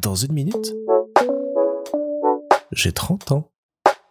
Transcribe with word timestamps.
Dans 0.00 0.14
une 0.14 0.32
minute, 0.32 0.74
j'ai 2.72 2.92
30 2.92 3.32
ans. 3.32 3.50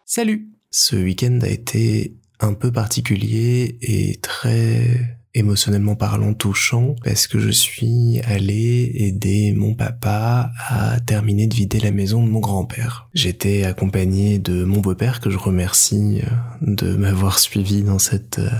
Salut 0.04 0.48
Ce 0.70 0.96
week-end 0.96 1.38
a 1.42 1.48
été 1.48 2.16
un 2.40 2.54
peu 2.54 2.70
particulier 2.70 3.78
et 3.80 4.18
très 4.20 5.18
émotionnellement 5.34 5.94
parlant 5.94 6.34
touchant 6.34 6.94
parce 7.04 7.26
que 7.26 7.38
je 7.38 7.50
suis 7.50 8.20
allé 8.24 8.90
aider 8.94 9.52
mon 9.52 9.74
papa 9.74 10.50
à 10.68 11.00
terminer 11.00 11.46
de 11.46 11.54
vider 11.54 11.80
la 11.80 11.90
maison 11.90 12.22
de 12.22 12.28
mon 12.28 12.40
grand-père. 12.40 13.08
J'étais 13.14 13.64
accompagné 13.64 14.38
de 14.38 14.64
mon 14.64 14.80
beau-père 14.80 15.20
que 15.20 15.30
je 15.30 15.38
remercie 15.38 16.22
euh, 16.22 16.30
de 16.60 16.96
m'avoir 16.96 17.38
suivi 17.38 17.82
dans 17.82 17.98
cette 17.98 18.40
euh, 18.40 18.50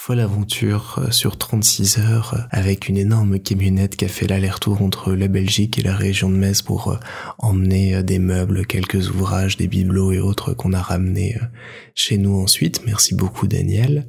folle 0.00 0.20
aventure 0.20 1.00
euh, 1.00 1.10
sur 1.10 1.36
36 1.36 1.98
heures 1.98 2.46
avec 2.52 2.88
une 2.88 2.96
énorme 2.96 3.40
camionnette 3.40 3.96
qui 3.96 4.04
a 4.04 4.08
fait 4.08 4.28
l'aller-retour 4.28 4.80
entre 4.80 5.12
la 5.12 5.26
Belgique 5.26 5.76
et 5.76 5.82
la 5.82 5.96
région 5.96 6.30
de 6.30 6.36
Metz 6.36 6.62
pour 6.62 6.96
emmener 7.38 8.00
des 8.04 8.20
meubles, 8.20 8.64
quelques 8.64 9.10
ouvrages, 9.10 9.56
des 9.56 9.66
bibelots 9.66 10.12
et 10.12 10.20
autres 10.20 10.54
qu'on 10.54 10.72
a 10.72 10.80
ramenés 10.80 11.36
chez 11.96 12.16
nous 12.16 12.36
ensuite. 12.38 12.86
Merci 12.86 13.16
beaucoup 13.16 13.48
Daniel. 13.48 14.06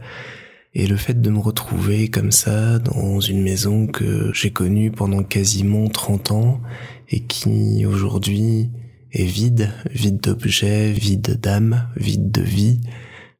Et 0.76 0.86
le 0.86 0.96
fait 0.96 1.20
de 1.20 1.30
me 1.32 1.40
retrouver 1.40 2.08
comme 2.10 2.32
ça 2.32 2.78
dans 2.78 3.20
une 3.20 3.42
maison 3.42 3.88
que 3.88 4.32
j'ai 4.32 4.52
connue 4.52 4.92
pendant 4.92 5.24
quasiment 5.24 5.90
30 5.90 6.32
ans 6.32 6.62
et 7.10 7.22
qui 7.22 7.84
aujourd'hui 7.88 8.70
est 9.12 9.26
vide, 9.26 9.74
vide 9.90 10.22
d'objets, 10.22 10.92
vide 10.92 11.40
d'âme, 11.42 11.90
vide 11.96 12.32
de 12.32 12.44
vie, 12.44 12.80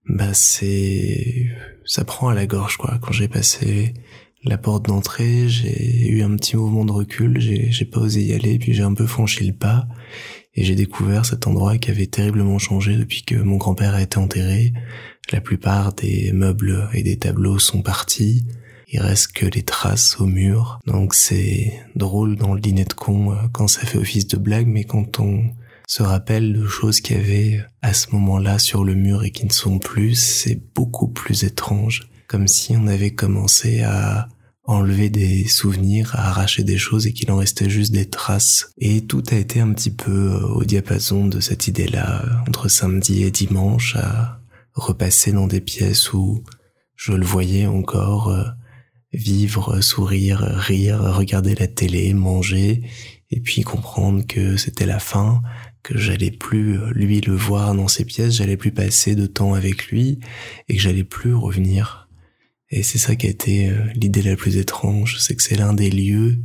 bah 0.10 0.34
c'est, 0.34 1.46
ça 1.90 2.06
prend 2.06 2.30
à 2.30 2.36
la 2.36 2.46
gorge 2.46 2.78
quoi. 2.78 3.00
Quand 3.02 3.12
j'ai 3.12 3.28
passé 3.28 3.96
la 4.44 4.60
porte 4.60 4.86
d'entrée, 4.86 5.50
j'ai 5.50 6.08
eu 6.08 6.22
un 6.22 6.36
petit 6.36 6.56
mouvement 6.56 6.86
de 6.86 6.92
recul, 6.92 7.42
j'ai, 7.42 7.86
pas 7.86 8.00
osé 8.00 8.22
y 8.22 8.34
aller, 8.34 8.60
puis 8.60 8.74
j'ai 8.74 8.84
un 8.84 8.94
peu 8.94 9.08
franchi 9.08 9.44
le 9.46 9.54
pas 9.54 9.88
et 10.54 10.64
j'ai 10.64 10.76
découvert 10.76 11.26
cet 11.26 11.48
endroit 11.48 11.80
qui 11.80 11.90
avait 11.90 12.06
terriblement 12.06 12.60
changé 12.60 12.96
depuis 12.96 13.24
que 13.24 13.36
mon 13.36 13.58
grand-père 13.58 13.96
a 13.96 14.04
été 14.04 14.20
enterré. 14.20 14.72
La 15.32 15.42
plupart 15.42 15.94
des 15.94 16.32
meubles 16.32 16.88
et 16.94 17.02
des 17.02 17.18
tableaux 17.18 17.58
sont 17.58 17.82
partis. 17.82 18.46
Il 18.88 19.00
reste 19.00 19.32
que 19.32 19.48
les 19.48 19.64
traces 19.64 20.20
au 20.20 20.28
mur. 20.28 20.80
Donc 20.86 21.16
c'est 21.16 21.74
drôle 21.96 22.36
dans 22.36 22.54
le 22.54 22.62
dîner 22.62 22.86
de 22.86 22.94
con 22.94 23.32
euh, 23.32 23.36
quand 23.52 23.68
ça 23.68 23.82
fait 23.82 23.98
office 23.98 24.28
de 24.28 24.38
blague, 24.38 24.68
mais 24.68 24.84
quand 24.84 25.20
on 25.20 25.44
se 25.90 26.04
rappelle 26.04 26.54
de 26.54 26.68
choses 26.68 27.02
qu'il 27.02 27.18
y 27.18 27.20
avait 27.20 27.66
à 27.82 27.96
ce 27.96 28.12
moment-là 28.12 28.60
sur 28.60 28.84
le 28.84 28.94
mur 28.94 29.24
et 29.24 29.32
qui 29.32 29.48
ne 29.48 29.52
sont 29.52 29.80
plus, 29.80 30.14
c'est 30.14 30.62
beaucoup 30.76 31.08
plus 31.08 31.44
étrange. 31.44 32.08
Comme 32.28 32.48
si 32.48 32.78
on 32.78 32.86
avait 32.86 33.16
commencé 33.16 33.82
à 33.82 34.30
enlever 34.66 35.10
des 35.10 35.48
souvenirs, 35.48 36.14
à 36.14 36.30
arracher 36.30 36.64
des 36.64 36.78
choses 36.78 37.08
et 37.08 37.14
qu'il 37.14 37.32
en 37.32 37.38
restait 37.38 37.72
juste 37.72 37.92
des 37.92 38.08
traces. 38.08 38.72
Et 38.78 39.08
tout 39.08 39.24
a 39.32 39.36
été 39.36 39.62
un 39.62 39.74
petit 39.74 39.90
peu 39.90 40.12
euh, 40.12 40.48
au 40.50 40.64
diapason 40.64 41.26
de 41.26 41.40
cette 41.40 41.68
idée-là, 41.68 42.22
euh, 42.24 42.30
entre 42.48 42.68
samedi 42.68 43.24
et 43.24 43.32
dimanche, 43.32 43.96
à 43.96 44.42
repasser 44.76 45.32
dans 45.32 45.48
des 45.48 45.60
pièces 45.60 46.14
où 46.14 46.44
je 46.96 47.14
le 47.14 47.26
voyais 47.26 47.66
encore 47.66 48.28
euh, 48.30 48.44
vivre, 49.12 49.82
sourire, 49.82 50.42
rire, 50.42 51.00
regarder 51.16 51.56
la 51.56 51.66
télé, 51.66 52.14
manger, 52.14 52.84
et 53.32 53.40
puis 53.40 53.64
comprendre 53.64 54.26
que 54.28 54.56
c'était 54.58 54.86
la 54.86 55.00
fin, 55.00 55.42
que 55.84 55.98
j'allais 55.98 56.32
plus 56.32 56.78
lui 56.92 57.22
le 57.22 57.36
voir 57.36 57.74
dans 57.74 57.88
ses 57.88 58.06
pièces, 58.06 58.36
j'allais 58.36 58.58
plus 58.58 58.72
passer 58.72 59.16
de 59.16 59.26
temps 59.26 59.54
avec 59.54 59.88
lui, 59.88 60.20
et 60.68 60.76
que 60.76 60.82
j'allais 60.82 61.04
plus 61.04 61.34
revenir 61.34 62.10
et 62.72 62.84
c'est 62.84 62.98
ça 62.98 63.16
qui 63.16 63.28
a 63.28 63.30
été 63.30 63.70
euh, 63.70 63.86
l'idée 63.96 64.22
la 64.22 64.36
plus 64.36 64.58
étrange, 64.58 65.18
c'est 65.20 65.36
que 65.36 65.42
c'est 65.42 65.56
l'un 65.56 65.74
des 65.74 65.90
lieux 65.90 66.40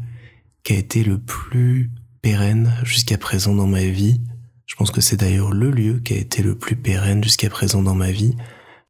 qui 0.63 0.73
a 0.73 0.77
été 0.77 1.05
le 1.05 1.19
plus 1.19 1.91
pérenne 2.23 2.75
jusqu'à 2.85 3.19
présent 3.19 3.55
dans 3.55 3.67
ma 3.67 3.85
vie. 3.85 4.21
Je 4.67 4.75
pense 4.77 4.91
que 4.91 5.03
c'est 5.03 5.19
d'ailleurs 5.19 5.53
le 5.53 5.71
lieu 5.71 6.01
qui 6.01 6.15
a 6.15 6.17
été 6.17 6.43
le 6.43 6.57
plus 6.57 6.77
pérenne 6.77 7.23
jusqu'à 7.23 7.51
présent 7.51 7.83
dans 7.83 7.95
ma 7.95 8.11
vie. 8.11 8.35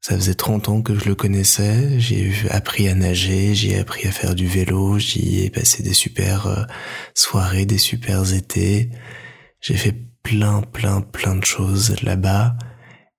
Ça 0.01 0.15
faisait 0.15 0.35
30 0.35 0.69
ans 0.69 0.83
que 0.83 0.97
je 0.97 1.07
le 1.07 1.15
connaissais, 1.15 1.99
j'ai 1.99 2.33
appris 2.51 2.89
à 2.89 2.95
nager, 2.95 3.55
j'ai 3.55 3.79
appris 3.79 4.07
à 4.07 4.13
faire 4.13 4.35
du 4.35 4.47
vélo, 4.47 4.99
j'y 4.99 5.41
ai 5.41 5.51
passé 5.51 5.83
des 5.83 5.95
super 5.95 6.47
euh, 6.47 6.63
soirées, 7.15 7.67
des 7.67 7.79
super 7.79 8.33
étés. 8.33 8.91
J'ai 9.61 9.77
fait 9.77 9.97
plein, 10.25 10.63
plein, 10.63 11.01
plein 11.01 11.37
de 11.37 11.45
choses 11.45 11.95
là-bas. 12.03 12.57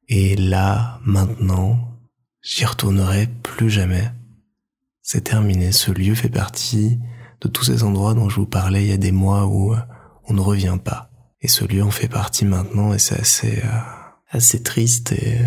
Et 0.09 0.35
là, 0.35 0.99
maintenant, 1.05 1.95
J'y 2.45 2.63
retournerai 2.63 3.25
plus 3.41 3.71
jamais. 3.71 4.11
C'est 5.01 5.23
terminé, 5.23 5.71
ce 5.71 5.89
lieu 5.89 6.13
fait 6.13 6.29
partie 6.29 6.99
de 7.41 7.47
tous 7.47 7.63
ces 7.63 7.81
endroits 7.81 8.13
dont 8.13 8.29
je 8.29 8.35
vous 8.35 8.45
parlais 8.45 8.83
il 8.83 8.89
y 8.89 8.93
a 8.93 8.97
des 8.97 9.11
mois 9.11 9.47
où 9.47 9.73
euh, 9.73 9.79
on 10.25 10.35
ne 10.35 10.41
revient 10.41 10.77
pas. 10.81 11.09
Et 11.41 11.47
ce 11.47 11.66
lieu 11.66 11.83
en 11.83 11.89
fait 11.89 12.07
partie 12.07 12.45
maintenant 12.45 12.93
et 12.93 12.99
c'est 12.99 13.19
assez, 13.19 13.63
euh, 13.66 13.79
assez 14.29 14.61
triste 14.61 15.11
et 15.13 15.39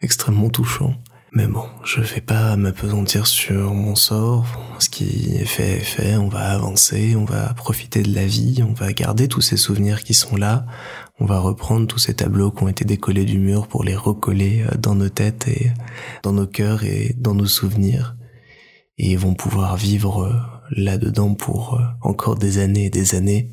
extrêmement 0.00 0.48
touchant. 0.48 0.94
Mais 1.36 1.48
bon, 1.48 1.66
je 1.84 2.00
vais 2.00 2.22
pas 2.22 2.56
m'apesantir 2.56 3.26
sur 3.26 3.74
mon 3.74 3.94
sort. 3.94 4.46
Ce 4.78 4.88
qui 4.88 5.36
est 5.36 5.44
fait 5.44 5.72
est 5.72 5.80
fait. 5.80 6.16
On 6.16 6.28
va 6.28 6.50
avancer, 6.50 7.14
on 7.14 7.26
va 7.26 7.52
profiter 7.52 8.02
de 8.02 8.14
la 8.14 8.24
vie, 8.24 8.64
on 8.66 8.72
va 8.72 8.90
garder 8.94 9.28
tous 9.28 9.42
ces 9.42 9.58
souvenirs 9.58 10.02
qui 10.02 10.14
sont 10.14 10.36
là. 10.36 10.64
On 11.20 11.26
va 11.26 11.38
reprendre 11.38 11.86
tous 11.86 11.98
ces 11.98 12.14
tableaux 12.14 12.50
qui 12.50 12.62
ont 12.62 12.68
été 12.68 12.86
décollés 12.86 13.26
du 13.26 13.38
mur 13.38 13.68
pour 13.68 13.84
les 13.84 13.94
recoller 13.94 14.62
euh, 14.62 14.78
dans 14.78 14.94
nos 14.94 15.10
têtes 15.10 15.46
et 15.46 15.72
dans 16.22 16.32
nos 16.32 16.46
cœurs 16.46 16.84
et 16.84 17.14
dans 17.18 17.34
nos 17.34 17.44
souvenirs. 17.44 18.16
Et 18.96 19.10
ils 19.10 19.18
vont 19.18 19.34
pouvoir 19.34 19.76
vivre 19.76 20.22
euh, 20.22 20.32
là-dedans 20.70 21.34
pour 21.34 21.74
euh, 21.74 21.84
encore 22.00 22.36
des 22.36 22.56
années 22.56 22.86
et 22.86 22.90
des 22.90 23.14
années 23.14 23.50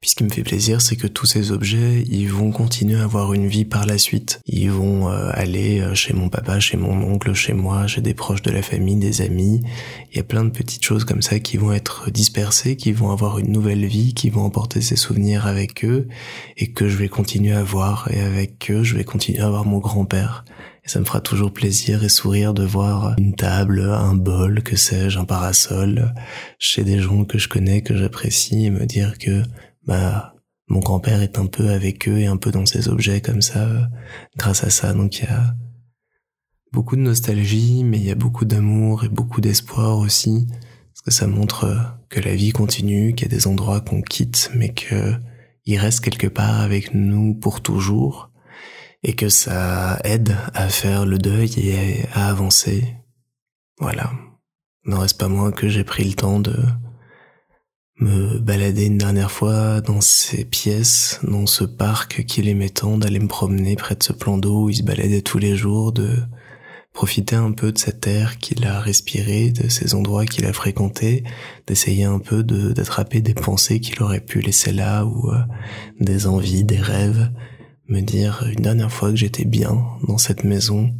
puis 0.00 0.10
ce 0.10 0.14
qui 0.14 0.24
me 0.24 0.28
fait 0.28 0.42
plaisir, 0.42 0.80
c'est 0.80 0.96
que 0.96 1.06
tous 1.06 1.26
ces 1.26 1.52
objets, 1.52 2.04
ils 2.08 2.28
vont 2.28 2.50
continuer 2.50 2.98
à 2.98 3.04
avoir 3.04 3.32
une 3.32 3.46
vie 3.46 3.64
par 3.64 3.86
la 3.86 3.98
suite. 3.98 4.40
Ils 4.46 4.70
vont 4.70 5.08
euh, 5.08 5.30
aller 5.32 5.80
euh, 5.80 5.94
chez 5.94 6.12
mon 6.12 6.28
papa, 6.28 6.60
chez 6.60 6.76
mon 6.76 7.02
oncle, 7.02 7.32
chez 7.34 7.54
moi, 7.54 7.86
chez 7.86 8.00
des 8.00 8.14
proches 8.14 8.42
de 8.42 8.50
la 8.50 8.62
famille, 8.62 8.96
des 8.96 9.22
amis. 9.22 9.62
Il 10.12 10.16
y 10.16 10.20
a 10.20 10.24
plein 10.24 10.44
de 10.44 10.50
petites 10.50 10.84
choses 10.84 11.04
comme 11.04 11.22
ça 11.22 11.38
qui 11.38 11.56
vont 11.56 11.72
être 11.72 12.10
dispersées, 12.10 12.76
qui 12.76 12.92
vont 12.92 13.10
avoir 13.10 13.38
une 13.38 13.50
nouvelle 13.50 13.86
vie, 13.86 14.14
qui 14.14 14.30
vont 14.30 14.42
emporter 14.42 14.80
ces 14.80 14.96
souvenirs 14.96 15.46
avec 15.46 15.84
eux 15.84 16.08
et 16.56 16.72
que 16.72 16.88
je 16.88 16.96
vais 16.96 17.08
continuer 17.08 17.52
à 17.52 17.62
voir. 17.62 18.08
Et 18.12 18.20
avec 18.20 18.70
eux, 18.70 18.82
je 18.82 18.96
vais 18.96 19.04
continuer 19.04 19.40
à 19.40 19.48
voir 19.48 19.64
mon 19.64 19.78
grand-père. 19.78 20.44
Et 20.86 20.88
ça 20.88 21.00
me 21.00 21.04
fera 21.04 21.20
toujours 21.20 21.52
plaisir 21.52 22.04
et 22.04 22.08
sourire 22.08 22.54
de 22.54 22.62
voir 22.62 23.16
une 23.18 23.34
table, 23.34 23.80
un 23.80 24.14
bol, 24.14 24.62
que 24.62 24.76
sais-je, 24.76 25.18
un 25.18 25.24
parasol, 25.24 26.14
chez 26.60 26.84
des 26.84 27.00
gens 27.00 27.24
que 27.24 27.38
je 27.38 27.48
connais, 27.48 27.82
que 27.82 27.96
j'apprécie, 27.96 28.66
et 28.66 28.70
me 28.70 28.86
dire 28.86 29.18
que 29.18 29.42
bah 29.86 30.34
mon 30.68 30.80
grand-père 30.80 31.22
est 31.22 31.38
un 31.38 31.46
peu 31.46 31.68
avec 31.70 32.08
eux 32.08 32.18
et 32.18 32.26
un 32.26 32.36
peu 32.36 32.50
dans 32.50 32.66
ces 32.66 32.88
objets 32.88 33.20
comme 33.20 33.42
ça 33.42 33.68
euh, 33.68 33.82
grâce 34.36 34.64
à 34.64 34.70
ça. 34.70 34.92
Donc 34.92 35.18
il 35.18 35.24
y 35.24 35.28
a 35.28 35.54
beaucoup 36.72 36.96
de 36.96 37.02
nostalgie 37.02 37.84
mais 37.84 37.98
il 37.98 38.04
y 38.04 38.10
a 38.10 38.16
beaucoup 38.16 38.44
d'amour 38.44 39.04
et 39.04 39.08
beaucoup 39.08 39.40
d'espoir 39.40 39.98
aussi. 39.98 40.46
Parce 40.92 41.02
que 41.02 41.10
ça 41.10 41.26
montre 41.26 41.64
euh, 41.64 41.78
que 42.08 42.20
la 42.20 42.34
vie 42.34 42.50
continue 42.50 43.14
qu'il 43.14 43.30
y 43.30 43.32
a 43.32 43.36
des 43.36 43.46
endroits 43.46 43.80
qu'on 43.80 44.02
quitte 44.02 44.50
mais 44.54 44.70
que 44.70 45.14
il 45.66 45.78
reste 45.78 46.00
quelque 46.00 46.28
part 46.28 46.60
avec 46.60 46.94
nous 46.94 47.34
pour 47.34 47.60
toujours. 47.60 48.30
Et 49.02 49.14
que 49.14 49.28
ça 49.28 50.00
aide 50.02 50.36
à 50.54 50.68
faire 50.68 51.06
le 51.06 51.18
deuil 51.18 51.52
et 51.58 52.06
à 52.12 52.28
avancer. 52.28 52.96
Voilà. 53.78 54.10
N'en 54.84 55.00
reste 55.00 55.18
pas 55.18 55.28
moins 55.28 55.52
que 55.52 55.68
j'ai 55.68 55.84
pris 55.84 56.04
le 56.04 56.14
temps 56.14 56.40
de 56.40 56.56
me 57.98 58.38
balader 58.38 58.86
une 58.86 58.98
dernière 58.98 59.30
fois 59.30 59.80
dans 59.80 60.00
ces 60.00 60.44
pièces, 60.44 61.18
dans 61.22 61.46
ce 61.46 61.64
parc 61.64 62.24
qu'il 62.24 62.48
aimait 62.48 62.68
tant, 62.68 62.98
d'aller 62.98 63.18
me 63.18 63.28
promener 63.28 63.76
près 63.76 63.94
de 63.94 64.02
ce 64.02 64.12
plan 64.12 64.36
d'eau 64.38 64.64
où 64.64 64.70
il 64.70 64.76
se 64.76 64.82
baladait 64.82 65.22
tous 65.22 65.38
les 65.38 65.56
jours, 65.56 65.92
de 65.92 66.10
profiter 66.92 67.36
un 67.36 67.52
peu 67.52 67.72
de 67.72 67.78
cet 67.78 68.06
air 68.06 68.38
qu'il 68.38 68.66
a 68.66 68.80
respiré, 68.80 69.50
de 69.50 69.68
ces 69.68 69.94
endroits 69.94 70.26
qu'il 70.26 70.46
a 70.46 70.52
fréquentés, 70.52 71.24
d'essayer 71.66 72.04
un 72.04 72.18
peu 72.18 72.42
d'attraper 72.42 73.20
des 73.20 73.34
pensées 73.34 73.80
qu'il 73.80 74.02
aurait 74.02 74.20
pu 74.20 74.40
laisser 74.40 74.72
là 74.72 75.04
ou 75.04 75.30
euh, 75.30 75.38
des 76.00 76.26
envies, 76.26 76.64
des 76.64 76.80
rêves, 76.80 77.30
me 77.88 78.00
dire 78.00 78.46
une 78.50 78.62
dernière 78.62 78.92
fois 78.92 79.10
que 79.10 79.16
j'étais 79.16 79.44
bien 79.44 79.76
dans 80.08 80.18
cette 80.18 80.44
maison, 80.44 80.92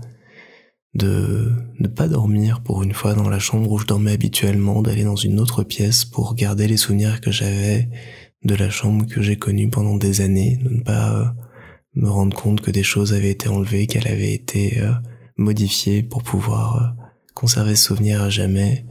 de 0.96 1.52
ne 1.78 1.88
pas 1.88 2.08
dormir 2.08 2.62
pour 2.62 2.82
une 2.82 2.94
fois 2.94 3.14
dans 3.14 3.28
la 3.28 3.38
chambre 3.38 3.70
où 3.70 3.78
je 3.78 3.86
dormais 3.86 4.12
habituellement, 4.12 4.82
d'aller 4.82 5.04
dans 5.04 5.16
une 5.16 5.38
autre 5.38 5.62
pièce 5.62 6.04
pour 6.04 6.34
garder 6.34 6.66
les 6.66 6.78
souvenirs 6.78 7.20
que 7.20 7.30
j'avais 7.30 7.88
de 8.44 8.54
la 8.54 8.70
chambre 8.70 9.06
que 9.06 9.20
j'ai 9.20 9.36
connue 9.36 9.68
pendant 9.68 9.96
des 9.96 10.20
années, 10.20 10.58
de 10.62 10.70
ne 10.70 10.80
pas 10.80 11.12
euh, 11.12 11.24
me 11.94 12.08
rendre 12.08 12.36
compte 12.36 12.60
que 12.60 12.70
des 12.70 12.82
choses 12.82 13.12
avaient 13.12 13.30
été 13.30 13.48
enlevées, 13.48 13.86
qu'elles 13.86 14.08
avaient 14.08 14.32
été 14.32 14.80
euh, 14.80 14.92
modifiées 15.36 16.02
pour 16.02 16.22
pouvoir 16.22 16.76
euh, 16.76 17.02
conserver 17.34 17.76
ce 17.76 17.88
souvenir 17.88 18.22
à 18.22 18.30
jamais, 18.30 18.86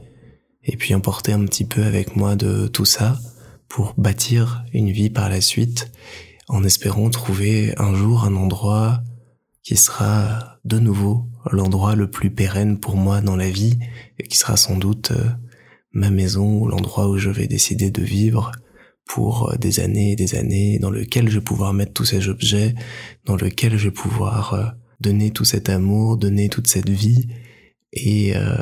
et 0.62 0.76
puis 0.76 0.94
emporter 0.94 1.32
un 1.32 1.44
petit 1.44 1.64
peu 1.64 1.82
avec 1.82 2.16
moi 2.16 2.36
de 2.36 2.68
tout 2.68 2.84
ça 2.84 3.18
pour 3.68 3.94
bâtir 3.96 4.64
une 4.72 4.90
vie 4.90 5.10
par 5.10 5.28
la 5.28 5.40
suite, 5.40 5.90
en 6.48 6.62
espérant 6.62 7.10
trouver 7.10 7.74
un 7.78 7.94
jour 7.94 8.24
un 8.24 8.36
endroit 8.36 9.02
qui 9.66 9.76
sera 9.76 10.60
de 10.64 10.78
nouveau 10.78 11.26
l'endroit 11.50 11.96
le 11.96 12.08
plus 12.08 12.30
pérenne 12.30 12.78
pour 12.78 12.96
moi 12.96 13.20
dans 13.20 13.34
la 13.34 13.50
vie 13.50 13.76
et 14.16 14.22
qui 14.22 14.38
sera 14.38 14.56
sans 14.56 14.76
doute 14.76 15.10
euh, 15.10 15.28
ma 15.90 16.08
maison 16.10 16.60
ou 16.60 16.68
l'endroit 16.68 17.08
où 17.08 17.18
je 17.18 17.30
vais 17.30 17.48
décider 17.48 17.90
de 17.90 18.02
vivre 18.02 18.52
pour 19.08 19.50
euh, 19.50 19.56
des 19.56 19.80
années 19.80 20.12
et 20.12 20.16
des 20.16 20.36
années, 20.36 20.78
dans 20.78 20.90
lequel 20.90 21.28
je 21.28 21.38
vais 21.38 21.44
pouvoir 21.44 21.72
mettre 21.72 21.92
tous 21.92 22.04
ces 22.04 22.28
objets, 22.28 22.76
dans 23.24 23.34
lequel 23.34 23.76
je 23.76 23.88
vais 23.88 23.94
pouvoir 23.94 24.54
euh, 24.54 24.66
donner 25.00 25.32
tout 25.32 25.44
cet 25.44 25.68
amour, 25.68 26.16
donner 26.16 26.48
toute 26.48 26.68
cette 26.68 26.88
vie 26.88 27.26
et 27.92 28.36
euh, 28.36 28.58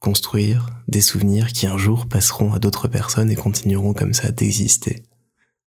construire 0.00 0.70
des 0.88 1.02
souvenirs 1.02 1.48
qui 1.48 1.66
un 1.66 1.76
jour 1.76 2.06
passeront 2.06 2.54
à 2.54 2.58
d'autres 2.58 2.88
personnes 2.88 3.30
et 3.30 3.36
continueront 3.36 3.92
comme 3.92 4.14
ça 4.14 4.32
d'exister. 4.32 5.02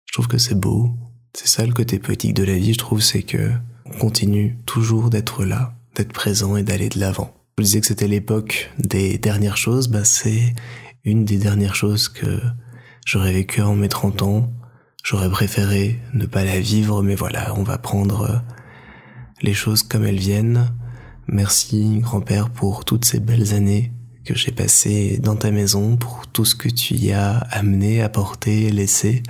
Je 0.06 0.14
trouve 0.14 0.28
que 0.28 0.38
c'est 0.38 0.58
beau. 0.58 0.96
C'est 1.34 1.48
ça 1.48 1.66
le 1.66 1.74
côté 1.74 1.98
poétique 1.98 2.32
de 2.32 2.42
la 2.42 2.56
vie, 2.56 2.72
je 2.72 2.78
trouve, 2.78 3.02
c'est 3.02 3.22
que 3.22 3.50
on 3.88 3.98
continue 3.98 4.58
toujours 4.66 5.10
d'être 5.10 5.44
là, 5.44 5.74
d'être 5.94 6.12
présent 6.12 6.56
et 6.56 6.62
d'aller 6.62 6.88
de 6.88 6.98
l'avant. 6.98 7.34
Je 7.58 7.64
disais 7.64 7.80
que 7.80 7.86
c'était 7.86 8.08
l'époque 8.08 8.70
des 8.78 9.18
dernières 9.18 9.56
choses, 9.56 9.88
bah 9.88 10.04
c'est 10.04 10.54
une 11.04 11.24
des 11.24 11.38
dernières 11.38 11.74
choses 11.74 12.08
que 12.08 12.40
j'aurais 13.06 13.32
vécu 13.32 13.62
en 13.62 13.74
mes 13.74 13.88
30 13.88 14.22
ans. 14.22 14.52
J'aurais 15.02 15.30
préféré 15.30 16.00
ne 16.12 16.26
pas 16.26 16.44
la 16.44 16.60
vivre, 16.60 17.02
mais 17.02 17.14
voilà, 17.14 17.54
on 17.56 17.62
va 17.62 17.78
prendre 17.78 18.42
les 19.42 19.54
choses 19.54 19.82
comme 19.82 20.04
elles 20.04 20.18
viennent. 20.18 20.72
Merci, 21.26 21.98
grand-père, 22.00 22.50
pour 22.50 22.84
toutes 22.84 23.04
ces 23.04 23.20
belles 23.20 23.54
années 23.54 23.92
que 24.24 24.34
j'ai 24.34 24.52
passées 24.52 25.18
dans 25.18 25.36
ta 25.36 25.50
maison, 25.50 25.96
pour 25.96 26.26
tout 26.26 26.44
ce 26.44 26.54
que 26.54 26.68
tu 26.68 26.94
y 26.94 27.12
as 27.12 27.38
amené, 27.38 28.02
apporté, 28.02 28.70
laissé. 28.70 29.22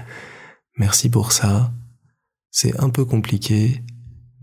Merci 0.77 1.09
pour 1.09 1.33
ça. 1.33 1.73
C'est 2.51 2.81
un 2.81 2.91
peu 2.91 3.05
compliqué, 3.05 3.83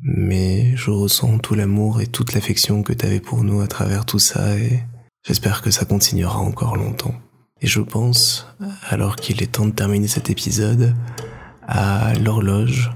mais 0.07 0.75
je 0.77 0.91
ressens 0.91 1.39
tout 1.39 1.55
l'amour 1.55 1.99
et 1.99 2.05
toute 2.05 2.33
l'affection 2.33 2.83
que 2.83 2.93
tu 2.93 3.05
avais 3.05 3.19
pour 3.19 3.43
nous 3.43 3.61
à 3.61 3.67
travers 3.67 4.05
tout 4.05 4.19
ça 4.19 4.55
et 4.55 4.83
j'espère 5.25 5.63
que 5.63 5.71
ça 5.71 5.83
continuera 5.85 6.37
encore 6.37 6.77
longtemps. 6.77 7.15
Et 7.61 7.67
je 7.67 7.81
pense, 7.81 8.47
alors 8.87 9.15
qu'il 9.15 9.41
est 9.41 9.53
temps 9.53 9.65
de 9.65 9.71
terminer 9.71 10.07
cet 10.07 10.29
épisode, 10.29 10.93
à 11.67 12.13
l'horloge 12.13 12.91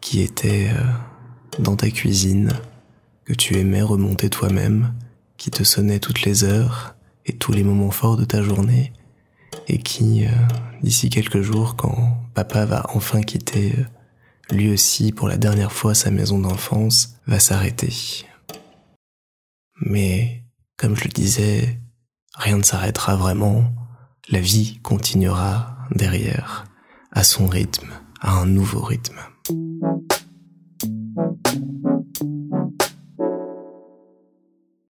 qui 0.00 0.22
était 0.22 0.70
euh, 0.70 1.60
dans 1.62 1.76
ta 1.76 1.90
cuisine, 1.90 2.50
que 3.26 3.34
tu 3.34 3.58
aimais 3.58 3.82
remonter 3.82 4.30
toi-même, 4.30 4.94
qui 5.36 5.50
te 5.50 5.62
sonnait 5.62 6.00
toutes 6.00 6.22
les 6.22 6.44
heures 6.44 6.94
et 7.26 7.34
tous 7.34 7.52
les 7.52 7.64
moments 7.64 7.90
forts 7.90 8.16
de 8.16 8.24
ta 8.24 8.42
journée, 8.42 8.94
et 9.68 9.78
qui, 9.78 10.24
euh, 10.24 10.30
d'ici 10.82 11.10
quelques 11.10 11.42
jours, 11.42 11.76
quand 11.76 12.16
papa 12.32 12.64
va 12.64 12.86
enfin 12.94 13.20
quitter 13.20 13.74
euh, 13.76 13.84
lui 14.52 14.70
aussi 14.70 15.12
pour 15.12 15.28
la 15.28 15.36
dernière 15.36 15.72
fois 15.72 15.94
sa 15.94 16.10
maison 16.10 16.38
d'enfance, 16.38 17.16
va 17.26 17.40
s'arrêter. 17.40 18.26
Mais, 19.80 20.44
comme 20.76 20.96
je 20.96 21.04
le 21.04 21.10
disais, 21.10 21.78
rien 22.34 22.58
ne 22.58 22.62
s'arrêtera 22.62 23.16
vraiment, 23.16 23.64
la 24.28 24.40
vie 24.40 24.80
continuera 24.82 25.76
derrière, 25.90 26.64
à 27.12 27.24
son 27.24 27.46
rythme, 27.46 27.90
à 28.20 28.32
un 28.32 28.46
nouveau 28.46 28.80
rythme. 28.80 29.18